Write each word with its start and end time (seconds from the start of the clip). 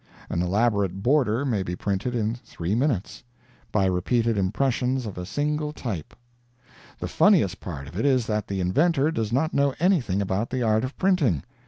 An 0.31 0.41
elaborate 0.41 1.03
"border" 1.03 1.45
may 1.45 1.61
be 1.61 1.75
printed 1.75 2.15
in 2.15 2.33
three 2.33 2.73
minutes, 2.73 3.21
by 3.71 3.85
repeated 3.85 4.35
impressions 4.35 5.05
of 5.05 5.15
a 5.15 5.27
single 5.27 5.71
type. 5.73 6.15
The 6.97 7.07
funniest 7.07 7.59
part 7.59 7.87
of 7.87 7.95
it 7.95 8.03
is 8.07 8.25
that 8.25 8.47
the 8.47 8.61
inventor 8.61 9.11
does 9.11 9.31
not 9.31 9.53
know 9.53 9.75
anything 9.79 10.19
about 10.19 10.49
the 10.49 10.63
art 10.63 10.83
of 10.83 10.97
printing. 10.97 11.43